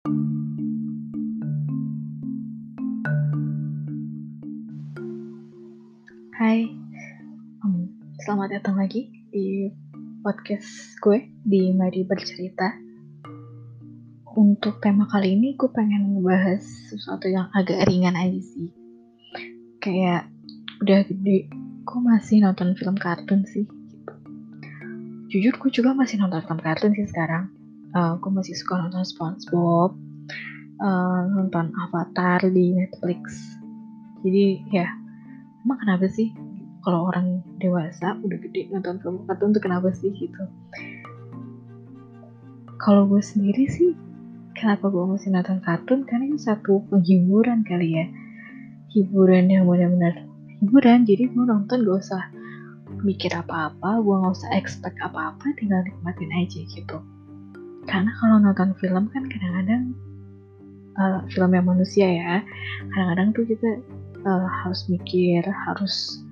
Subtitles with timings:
[0.00, 0.16] Hai,
[7.60, 9.68] um, selamat datang lagi di
[10.24, 12.80] podcast gue di Mari Bercerita.
[14.40, 18.72] Untuk tema kali ini gue pengen ngebahas sesuatu yang agak ringan aja sih.
[19.84, 20.32] Kayak
[20.80, 21.52] udah gede,
[21.84, 23.68] gue masih nonton film kartun sih.
[23.68, 24.12] Gitu.
[25.28, 27.52] Jujur gue juga masih nonton film kartun sih sekarang.
[27.90, 29.98] Uh, gue masih suka nonton SpongeBob,
[30.78, 33.56] uh, nonton Avatar di Netflix.
[34.22, 34.86] Jadi ya
[35.66, 36.30] emang kenapa sih
[36.86, 40.42] kalau orang dewasa udah gede nonton film kartun tuh kenapa sih gitu?
[42.80, 43.92] Kalau gue sendiri sih
[44.54, 46.06] kenapa gue masih nonton kartun?
[46.06, 48.06] Karena ini satu penghiburan kali ya.
[48.90, 50.26] Hiburan yang benar-benar
[50.62, 51.02] hiburan.
[51.04, 52.22] Jadi gue nonton gak usah
[53.02, 56.98] mikir apa-apa gue gak usah expect apa-apa tinggal nikmatin aja gitu
[57.90, 59.82] karena kalau nonton film kan kadang-kadang
[60.94, 62.46] uh, film yang manusia ya
[62.94, 63.70] kadang-kadang tuh kita
[64.24, 66.22] uh, harus mikir, harus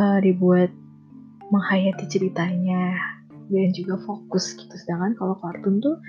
[0.00, 0.72] uh, dibuat
[1.52, 2.96] menghayati ceritanya
[3.52, 4.72] dan juga fokus gitu.
[4.72, 6.00] Sedangkan kalau kartun tuh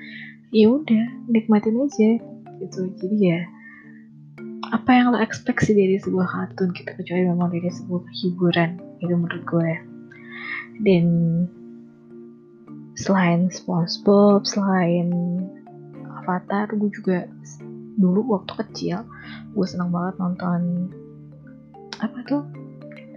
[0.55, 2.09] ya udah nikmatin aja
[2.63, 2.81] gitu.
[3.03, 3.41] Jadi ya
[4.71, 9.13] apa yang lo expect sih dari sebuah kartun gitu kecuali memang dari sebuah hiburan itu
[9.13, 9.71] menurut gue.
[10.87, 11.05] Dan
[12.93, 15.09] selain SpongeBob, selain
[16.23, 17.27] Avatar, gue juga
[17.93, 19.05] dulu waktu kecil
[19.53, 20.89] gue seneng banget nonton
[22.01, 22.43] apa tuh?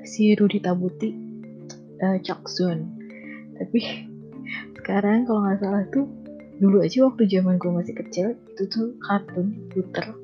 [0.05, 1.11] Si Rudy Tabuti
[2.05, 2.79] uh, Choksun
[3.57, 3.81] tapi
[4.81, 6.07] sekarang kalau nggak salah tuh
[6.57, 10.17] dulu aja waktu zaman gue masih kecil itu tuh kartun puter.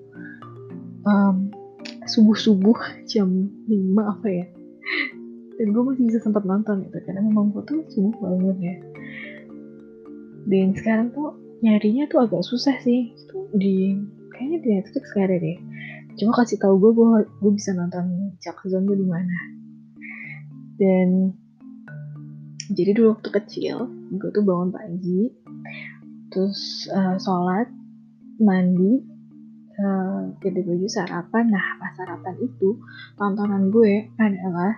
[1.03, 1.51] Um,
[2.07, 2.79] subuh subuh
[3.11, 4.47] jam 5 apa ya?
[5.61, 8.92] Dan gue masih bisa sempat nonton gitu karena memang gue tuh subuh bangun ya
[10.47, 13.15] dan sekarang tuh nyarinya tuh agak susah sih.
[13.15, 13.95] Gitu, di
[14.35, 15.59] kayaknya di Netflix gak deh.
[16.19, 17.07] Cuma kasih tahu gue gue
[17.41, 19.39] gue bisa nonton Zone tuh di mana.
[20.77, 21.09] Dan
[22.73, 23.87] jadi dulu waktu kecil
[24.19, 25.31] gue tuh bangun pagi
[26.33, 27.69] terus uh, sholat
[28.41, 29.05] mandi
[29.79, 31.45] uh, baju sarapan.
[31.53, 32.77] Nah pas sarapan itu
[33.15, 34.75] tontonan gue adalah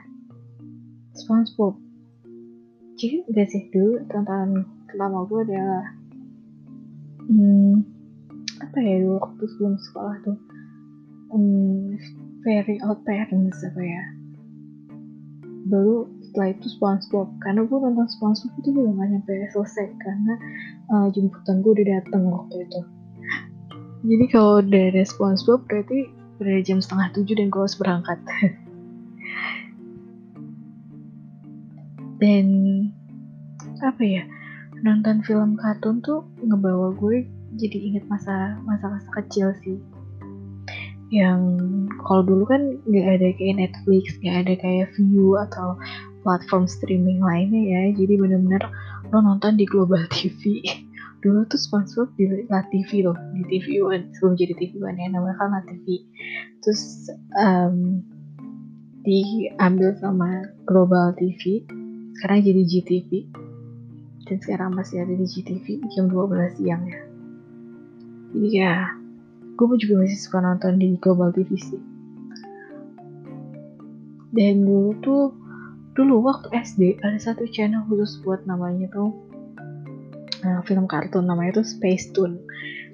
[1.16, 1.78] SpongeBob.
[2.94, 3.62] Jadi gak sih?
[3.72, 5.84] Dulu tontonan pertama gue adalah
[7.27, 7.82] hmm,
[8.62, 10.38] apa ya dulu waktu sebelum sekolah tuh
[11.34, 11.99] um,
[12.47, 14.03] very old parents apa ya.
[15.66, 20.34] Baru setelah itu SpongeBob karena gue nonton SpongeBob itu juga gak nyampe selesai karena
[20.94, 22.81] uh, jemputan gue udah dateng waktu itu.
[24.06, 26.06] Jadi kalau udah ada SpongeBob berarti
[26.38, 28.22] udah jam setengah tujuh dan gue harus berangkat.
[32.22, 32.47] Dan
[33.83, 34.22] apa ya
[34.84, 37.25] nonton film kartun tuh ngebawa gue
[37.56, 39.81] jadi inget masa masa masa kecil sih.
[41.09, 41.41] Yang
[42.05, 45.81] kalau dulu kan nggak ada kayak Netflix nggak ada kayak View atau
[46.21, 47.83] platform streaming lainnya ya.
[47.97, 48.62] Jadi bener-bener
[49.09, 50.61] lo nonton di Global TV
[51.25, 55.09] dulu tuh sponsor di La TV loh di TV One sebelum jadi TV One ya
[55.09, 56.05] namanya kan La TV
[56.61, 57.09] terus
[57.41, 58.05] um,
[59.09, 61.65] diambil sama Global TV
[62.21, 63.11] sekarang jadi GTV
[64.24, 67.00] dan sekarang masih ada di GTV jam 12 siang ya.
[68.34, 68.74] Jadi ya
[69.54, 71.82] gue juga masih suka nonton di Global TV sih.
[74.34, 75.24] Dan dulu tuh
[75.94, 79.14] dulu waktu SD ada satu channel khusus buat namanya tuh
[80.42, 82.42] uh, film kartun namanya tuh Space Tune.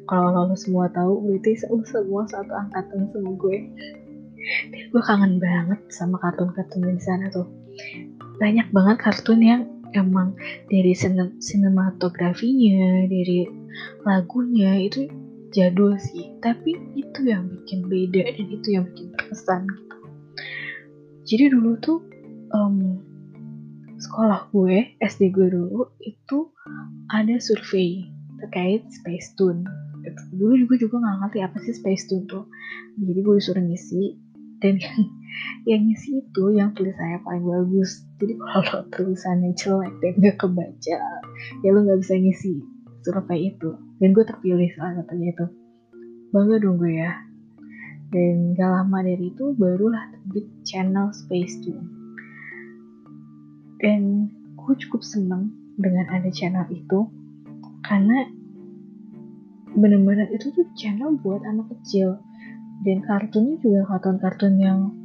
[0.04, 3.58] Kalau lo semua tahu berarti semua satu angkatan sama gue.
[4.74, 7.47] Dan gue kangen banget sama kartun-kartun di sana tuh.
[8.42, 9.62] Banyak banget kartun yang
[9.95, 10.34] emang
[10.71, 10.95] dari
[11.39, 13.47] sinematografinya dari
[14.06, 15.11] lagunya itu
[15.51, 16.31] jadul sih.
[16.39, 19.97] Tapi itu yang bikin beda dan itu yang bikin berkesan gitu.
[21.31, 21.99] Jadi dulu tuh
[22.55, 22.99] um,
[24.01, 26.51] sekolah gue SD gue dulu itu
[27.12, 28.09] ada survei
[28.41, 29.69] terkait Space Tune
[30.01, 30.22] gitu.
[30.33, 32.48] dulu juga juga nggak ngerti apa sih Space Tune tuh.
[32.98, 34.16] Jadi gue disuruh ngisi
[34.65, 34.81] dan
[35.71, 40.99] yang ngisi itu yang tulisannya paling bagus jadi kalau tulisannya jelek dan gak kebaca
[41.65, 42.61] ya lo nggak bisa ngisi
[43.05, 43.77] survei itu.
[44.01, 45.47] Dan gue terpilih salah satunya itu.
[46.31, 47.13] Bangga dong gue ya.
[48.11, 51.89] Dan gak lama dari itu barulah terbit channel Space Tune.
[53.81, 57.09] Dan gue cukup seneng dengan ada channel itu
[57.81, 58.28] karena
[59.72, 62.21] bener-bener itu tuh channel buat anak kecil.
[62.81, 64.99] Dan kartunnya juga kartun-kartun yang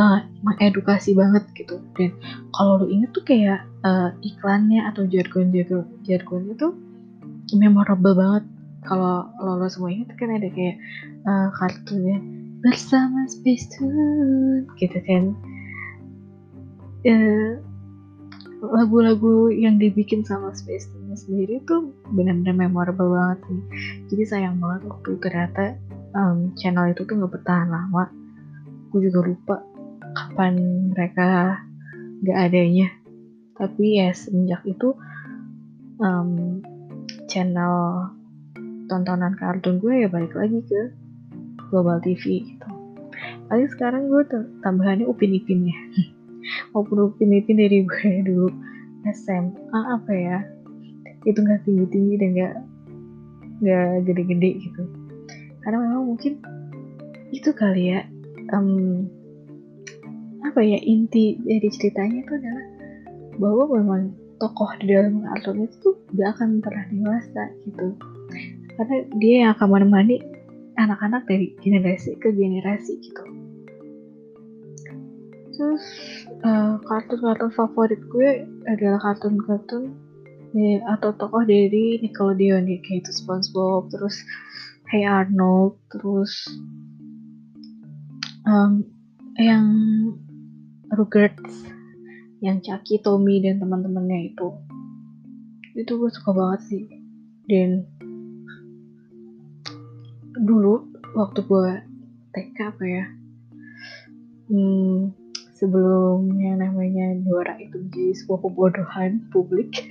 [0.00, 1.76] uh, mengedukasi banget gitu.
[1.94, 2.16] Dan
[2.56, 6.72] kalau lu inget tuh kayak uh, iklannya atau jargon jargon jargonnya tuh
[7.52, 8.44] memorable banget.
[8.80, 10.80] Kalau lo, lo semua ingat kan ada kayak
[11.28, 12.16] uh, kartunya
[12.64, 15.36] bersama Space Tune gitu kan.
[17.00, 17.60] Uh,
[18.60, 23.60] lagu-lagu yang dibikin sama Space Tune sendiri tuh benar-benar memorable banget sih.
[24.12, 25.64] Jadi sayang banget waktu ternyata
[26.16, 28.08] um, channel itu tuh nggak bertahan lama.
[28.92, 29.56] Gue juga lupa
[30.20, 30.54] kapan
[30.92, 31.56] mereka
[32.20, 32.92] gak adanya
[33.56, 34.96] tapi ya semenjak itu
[36.00, 36.60] um,
[37.28, 38.08] channel
[38.88, 40.80] tontonan kartun gue ya balik lagi ke
[41.70, 42.68] Global TV gitu.
[43.46, 44.26] Tapi sekarang gue
[44.64, 45.78] tambahannya Upin Ipin ya.
[46.74, 48.48] Walaupun Upin Ipin dari gue dulu
[49.12, 50.38] SMA apa ya,
[51.28, 52.54] itu nggak tinggi-tinggi dan nggak
[53.60, 54.82] nggak gede-gede gitu.
[55.62, 56.40] Karena memang mungkin
[57.30, 58.02] itu kali ya
[58.50, 59.06] um,
[60.40, 62.66] apa ya inti dari ceritanya itu adalah
[63.40, 64.02] bahwa memang
[64.40, 67.86] tokoh di dalam kartun itu gak akan pernah dewasa gitu.
[68.76, 70.16] Karena dia yang akan menemani
[70.80, 73.22] anak-anak dari generasi ke generasi gitu.
[75.52, 75.84] Terus
[76.40, 79.92] uh, kartun-kartun favorit gue adalah kartun-kartun
[80.98, 84.18] atau tokoh dari Nickelodeon ya kayak itu SpongeBob terus
[84.90, 86.50] Hey Arnold terus
[88.42, 88.82] um,
[89.38, 89.66] yang
[90.90, 91.70] Rugrats
[92.42, 94.48] yang Chucky, Tommy dan teman-temannya itu.
[95.78, 96.84] Itu gue suka banget sih.
[97.46, 97.86] Dan
[100.40, 101.70] dulu waktu gue
[102.30, 103.04] TK apa ya
[104.46, 105.10] hmm,
[105.58, 109.74] sebelum yang namanya Dora itu menjadi sebuah pembodohan publik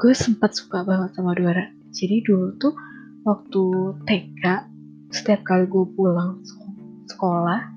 [0.00, 2.74] gue sempat suka banget sama Dora jadi dulu tuh
[3.26, 3.64] waktu
[4.06, 4.42] TK
[5.10, 6.38] setiap kali gue pulang
[7.10, 7.73] sekolah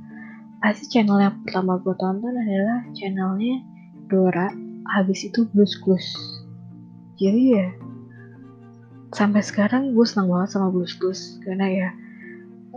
[0.58, 3.62] pasti channel yang pertama gue tonton adalah channelnya
[4.10, 4.50] Dora
[4.98, 6.08] habis itu Blues Clues.
[7.18, 7.68] Jadi ya
[9.16, 11.90] sampai sekarang gue senang banget sama Blues Clues karena ya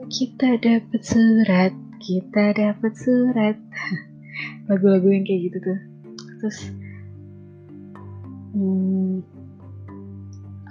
[0.09, 3.56] kita dapat surat kita dapat surat
[4.69, 5.79] lagu-lagu yang kayak gitu tuh.
[6.41, 6.59] Terus
[8.56, 9.25] hmm,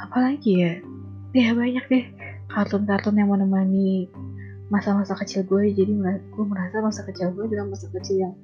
[0.01, 0.73] apalagi ya?
[1.29, 2.05] Ya banyak deh
[2.49, 4.09] kartun-kartun yang menemani
[4.69, 5.93] masa-masa kecil gue jadi
[6.33, 8.35] gue merasa masa kecil gue adalah masa kecil yang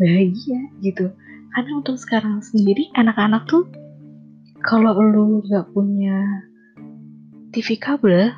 [0.00, 1.12] bahagia gitu.
[1.52, 3.64] Karena untuk sekarang sendiri anak-anak tuh
[4.64, 6.44] kalau lu nggak punya
[7.52, 8.32] TV kabel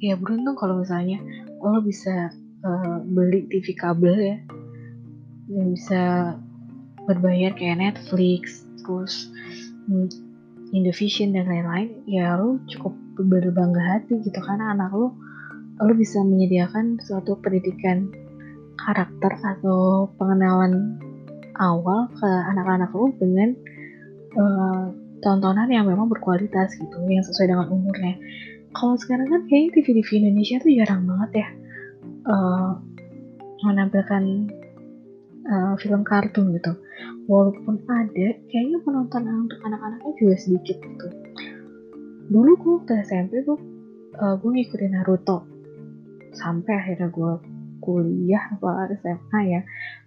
[0.00, 1.20] ya beruntung kalau misalnya
[1.60, 2.32] lo bisa
[2.64, 4.36] uh, beli TV kabel ya.
[5.48, 6.02] Yang bisa
[7.08, 9.32] berbayar kayak Netflix terus
[9.88, 10.08] hmm,
[10.76, 14.40] Indovision dan lain-lain ya lo cukup berbangga hati gitu.
[14.40, 15.27] Karena anak lo
[15.78, 18.10] lo bisa menyediakan suatu pendidikan
[18.78, 20.98] karakter atau pengenalan
[21.58, 23.54] awal ke anak-anak lo dengan
[24.38, 24.84] uh,
[25.18, 28.14] tontonan yang memang berkualitas gitu yang sesuai dengan umurnya.
[28.74, 31.48] Kalau sekarang kan kayaknya TV-TV Indonesia tuh jarang banget ya
[32.30, 32.70] uh,
[33.66, 34.22] menampilkan
[35.50, 36.72] uh, film kartun gitu.
[37.26, 41.08] Walaupun ada kayaknya penonton untuk anak-anaknya juga sedikit gitu.
[42.28, 43.58] Dulu gue waktu SMP gue
[44.22, 45.57] uh, gue ngikutin Naruto
[46.34, 47.32] sampai akhirnya gue
[47.78, 49.60] kuliah apa SMA ya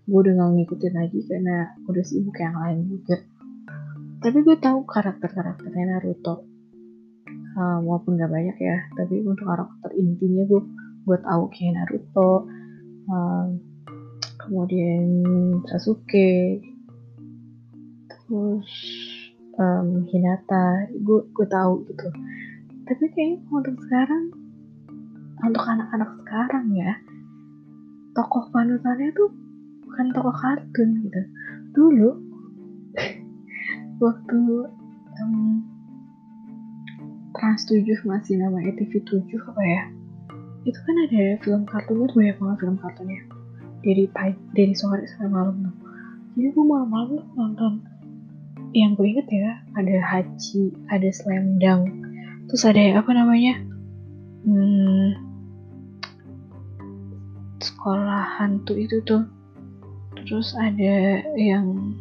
[0.06, 1.58] gue udah gak ngikutin lagi karena
[1.88, 3.18] udah sibuk yang lain juga.
[4.22, 6.46] Tapi gue tahu karakter-karakternya Naruto.
[7.52, 10.62] Uh, walaupun gak banyak ya tapi untuk karakter intinya gue
[11.04, 12.48] gue tahu kayak Naruto
[13.12, 13.46] uh,
[14.40, 15.04] kemudian
[15.68, 16.64] Sasuke
[18.08, 18.72] terus
[19.60, 22.08] um, Hinata gue gue tahu gitu.
[22.88, 24.41] Tapi kayaknya untuk sekarang
[25.42, 26.94] untuk anak-anak sekarang ya
[28.12, 29.30] tokoh panutannya tuh
[29.88, 31.22] bukan tokoh kartun gitu.
[31.72, 32.10] Dulu
[34.04, 34.40] waktu
[35.22, 35.64] um,
[37.32, 39.84] Trans 7 masih nama TV 7 apa ya
[40.62, 43.22] itu kan ada film kartunnya banyak banget film kartunnya.
[43.82, 45.76] Dari pagi dari sore sampai malam tuh.
[46.38, 47.82] Jadi gue malam-malam nonton
[48.72, 51.92] yang gue inget ya ada Haji ada Slam Dunk
[52.48, 53.60] terus ada apa namanya
[54.48, 55.31] hmm,
[57.62, 59.24] sekolah hantu itu tuh.
[60.26, 61.96] Terus ada yang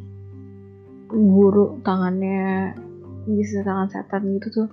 [1.11, 2.75] guru tangannya
[3.27, 4.69] bisa tangan setan gitu tuh.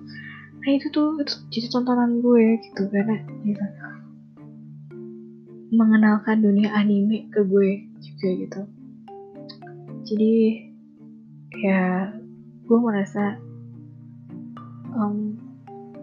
[0.64, 3.66] Nah itu tuh itu jadi tontonan gue gitu karena gitu.
[5.72, 8.62] Mengenalkan dunia anime ke gue juga gitu.
[10.08, 10.34] Jadi
[11.64, 12.12] ya
[12.68, 13.36] gue merasa
[14.96, 15.36] um,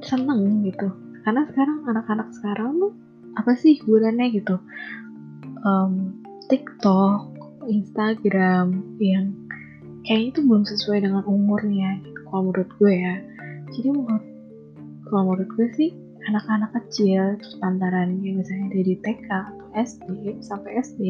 [0.05, 0.89] seneng gitu.
[1.25, 2.93] Karena sekarang anak-anak sekarang tuh
[3.39, 4.57] apa sih hiburannya gitu?
[5.65, 9.33] Um, TikTok Instagram yang
[10.05, 13.17] kayaknya itu belum sesuai dengan umurnya gitu, kalau menurut gue ya.
[13.73, 14.25] Jadi menurut
[15.09, 15.91] kalau menurut gue sih
[16.25, 21.01] anak-anak kecil terus yang misalnya dari TK atau SD sampai SD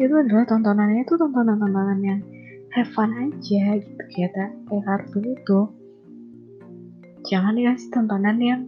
[0.00, 2.20] itu adalah tontonannya itu tontonan-tontonan yang
[2.72, 5.60] have fun aja gitu kayak kayak kartun itu.
[7.28, 8.60] Jangan dikasih tontonan yang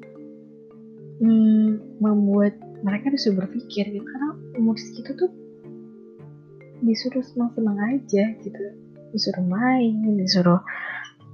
[1.20, 4.04] hmm, membuat mereka disuruh berpikir gitu.
[4.04, 4.28] Karena
[4.58, 5.30] umur segitu tuh
[6.84, 8.62] disuruh senang-senang aja gitu.
[9.14, 10.60] Disuruh main disuruh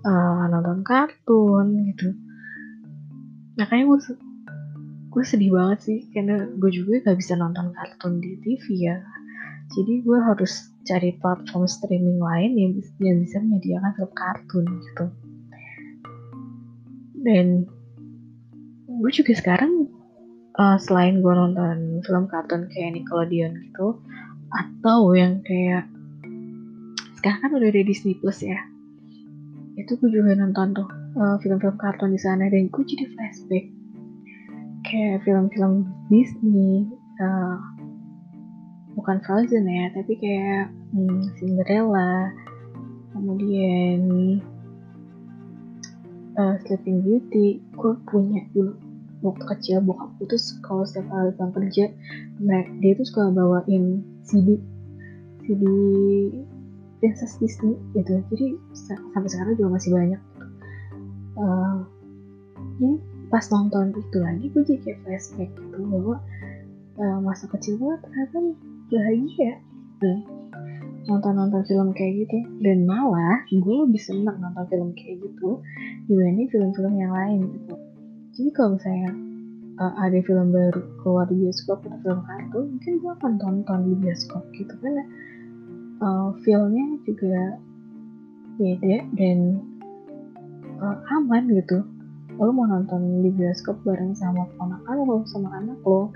[0.04, 2.12] uh, nonton kartun gitu.
[3.56, 3.98] Makanya gue
[5.10, 5.98] gue sedih banget sih.
[6.12, 8.96] Karena gue juga gak bisa nonton kartun di TV ya.
[9.70, 15.06] Jadi gue harus cari platform streaming lain yang, yang bisa menyediakan film kartun gitu.
[17.20, 17.46] Dan
[19.00, 19.88] gue juga sekarang
[20.60, 23.96] uh, selain gue nonton film kartun kayak Nickelodeon gitu
[24.52, 25.88] atau yang kayak
[27.16, 28.60] sekarang kan udah ada Disney Plus ya
[29.80, 33.66] itu gue juga nonton tuh film film-film kartun di sana dan gue jadi flashback
[34.84, 36.84] kayak film-film Disney
[37.24, 37.56] uh,
[38.98, 42.28] bukan Frozen ya tapi kayak hmm, Cinderella
[43.16, 44.00] kemudian
[46.36, 48.89] uh, Sleeping Beauty gue punya dulu
[49.20, 51.84] waktu kecil bokap tuh kalau setiap kali pulang kerja
[52.80, 54.56] dia tuh suka bawain CD
[55.44, 55.62] CD
[57.00, 58.20] Princess Disney gitu.
[58.32, 58.46] Jadi
[58.76, 60.20] sampai sekarang juga masih banyak.
[61.40, 61.80] Uh,
[63.32, 66.16] pas nonton itu lagi gue jadi kayak flashback gitu bahwa
[67.00, 68.36] uh, masa kecil gue ternyata
[68.92, 69.52] bahagia.
[70.00, 70.20] Nah,
[71.08, 72.38] nonton-nonton film kayak gitu.
[72.60, 75.60] Dan malah gue lebih seneng nonton film kayak gitu
[76.08, 77.89] dibanding film-film yang lain gitu
[78.40, 79.12] jadi kalau misalnya
[79.84, 83.94] uh, ada film baru keluar di bioskop atau film kartun mungkin gue akan tonton di
[84.00, 85.04] bioskop gitu karena
[86.00, 87.60] uh, filmnya juga
[88.56, 89.60] beda dan
[90.80, 91.84] uh, aman gitu.
[92.40, 96.08] Lo mau nonton di bioskop bareng sama ponakan lo sama anak lo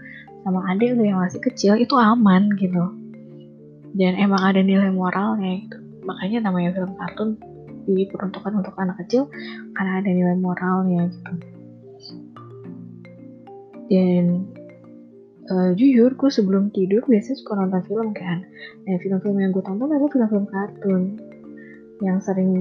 [0.48, 2.88] sama adik lo yang masih kecil itu aman gitu.
[3.92, 5.76] Dan emang ada nilai moralnya gitu.
[6.08, 7.36] Makanya namanya film kartun
[7.84, 9.28] diperuntukkan untuk anak kecil
[9.76, 11.53] karena ada nilai moralnya gitu
[13.88, 14.48] dan
[15.50, 18.44] uh, jujur gue sebelum tidur biasanya suka nonton film kan.
[18.88, 21.02] Nah film-film yang gue tonton adalah film-film kartun.
[22.00, 22.52] Yang sering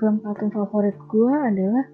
[0.00, 1.84] film kartun favorit gue adalah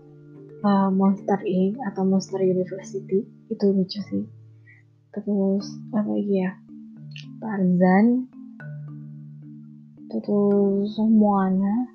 [0.63, 1.79] uh, Monster Inc.
[1.91, 3.27] atau Monster University.
[3.51, 4.25] Itu lucu sih.
[5.13, 6.53] Terus apa lagi ya?
[7.43, 8.07] Tarzan.
[10.13, 11.89] Terus Moana.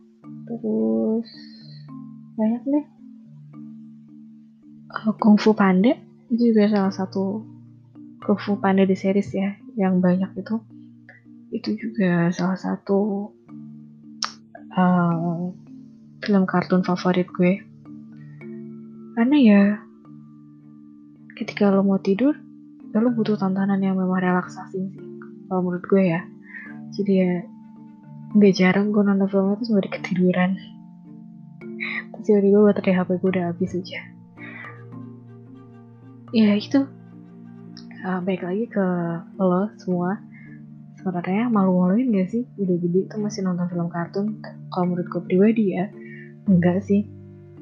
[0.48, 1.28] Terus
[2.38, 2.86] banyak deh.
[4.88, 7.48] Uh, Kung Fu Panda itu juga salah satu
[8.20, 10.60] Kung Fu Panda di series ya yang banyak itu.
[11.48, 13.32] Itu juga salah satu
[14.76, 15.48] uh,
[16.20, 17.64] film kartun favorit gue.
[19.16, 19.62] Karena ya
[21.40, 22.36] ketika lo mau tidur
[22.92, 25.08] ya lo butuh tontonan yang memang relaksasi sih
[25.48, 26.22] kalau menurut gue ya.
[26.92, 27.34] Jadi ya
[28.36, 30.52] nggak jarang gue nonton film itu sampai ketiduran.
[32.12, 34.17] Terus tiba-tiba baterai HP gue udah habis aja
[36.36, 36.84] ya itu
[38.04, 38.86] uh, baik lagi ke
[39.40, 40.20] lo semua.
[40.98, 42.44] Sebenarnya malu-maluin gak sih?
[42.60, 44.44] Udah gede tuh masih nonton film kartun.
[44.74, 45.88] Kalau menurut gue pribadi ya
[46.50, 47.08] enggak sih.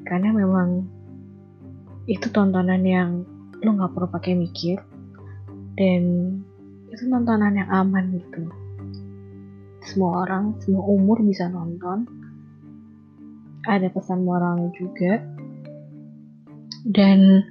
[0.06, 0.86] Karena memang
[2.06, 3.26] itu tontonan yang
[3.62, 4.78] lo nggak perlu pakai mikir.
[5.76, 6.02] Dan
[6.90, 8.50] itu tontonan yang aman gitu.
[9.86, 12.08] Semua orang semua umur bisa nonton.
[13.66, 15.22] Ada pesan moralnya juga.
[16.86, 17.42] Dan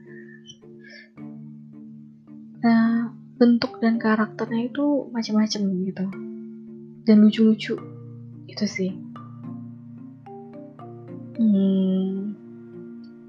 [2.66, 6.06] Nah, bentuk dan karakternya itu macam-macam gitu.
[7.06, 7.78] Dan lucu-lucu.
[8.50, 8.90] Itu sih.
[11.38, 12.34] Hmm,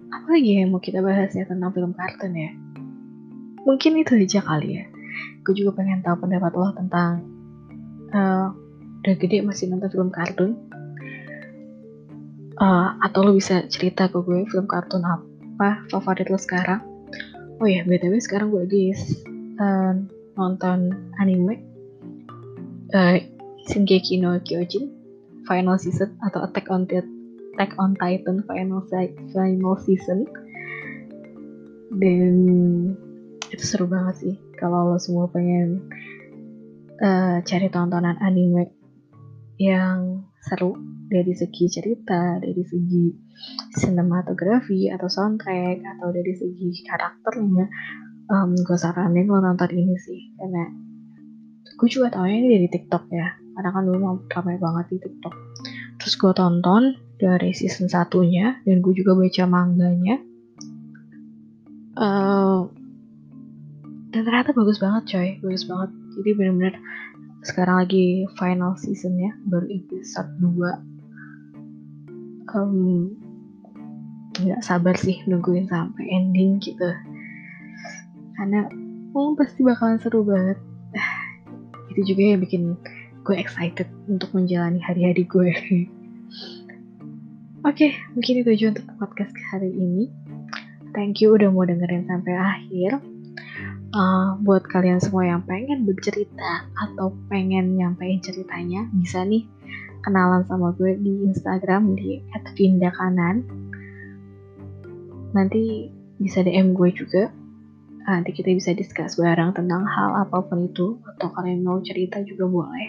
[0.09, 2.49] apa lagi yang mau kita bahas ya tentang film kartun ya?
[3.69, 4.85] Mungkin itu aja kali ya.
[5.45, 7.21] Gue juga pengen tahu pendapat lo tentang
[8.17, 8.57] uh,
[9.05, 10.57] udah gede masih nonton film kartun.
[12.57, 16.96] Uh, atau lo bisa cerita ke gue film kartun apa favorit lo sekarang
[17.61, 18.85] oh ya btw sekarang gue lagi
[19.61, 19.95] uh,
[20.37, 21.63] nonton anime
[22.93, 23.17] uh,
[23.67, 24.95] Shingeki no Kyojin
[25.47, 30.29] final season atau Attack on Attack on Titan final final season.
[31.97, 32.37] Dan
[33.49, 35.87] itu seru banget sih kalau lo semua pengen
[37.01, 38.75] uh, cari tontonan anime
[39.57, 43.07] yang seru dari segi cerita, dari segi
[43.79, 47.67] sinematografi atau soundtrack atau dari segi karakternya,
[48.31, 50.65] um, gue saranin lo nonton ini sih karena
[51.77, 53.99] gue juga tau ini dari TikTok ya karena kan dulu
[54.29, 55.35] ramai banget di TikTok.
[55.97, 56.83] Terus gue tonton
[57.17, 60.17] dari season satunya dan gue juga baca mangganya.
[61.97, 62.69] Uh,
[64.13, 65.91] dan ternyata bagus banget coy bagus banget.
[66.21, 66.75] Jadi bener-bener
[67.45, 70.96] sekarang lagi final seasonnya baru episode 2
[72.55, 73.11] um,
[74.37, 76.93] nggak sabar sih nungguin sampai ending gitu
[78.37, 78.69] karena
[79.17, 80.61] oh, pasti bakalan seru banget
[81.95, 82.63] itu juga yang bikin
[83.27, 85.51] gue excited untuk menjalani hari-hari gue
[87.67, 90.07] Oke, okay, mungkin itu aja untuk podcast hari ini.
[90.95, 93.03] Thank you udah mau dengerin sampai akhir.
[93.91, 99.51] Uh, buat kalian semua yang pengen bercerita atau pengen nyampein ceritanya, bisa nih
[100.07, 102.23] kenalan sama gue di Instagram di
[102.55, 103.43] @vindakanan.
[105.35, 105.91] Nanti
[106.23, 107.35] bisa DM gue juga.
[108.07, 112.47] Nanti kita bisa discuss bareng tentang hal apa pun itu atau kalian mau cerita juga
[112.47, 112.89] boleh.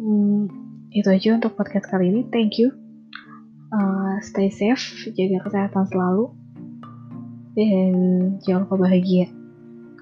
[0.00, 0.48] Hmm,
[0.88, 2.24] itu aja untuk podcast kali ini.
[2.32, 2.72] Thank you
[3.72, 6.30] uh, stay safe, jaga kesehatan selalu,
[7.56, 7.92] dan
[8.44, 9.32] jangan lupa bahagia.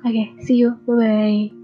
[0.02, 1.59] Oke, okay, see you, bye bye.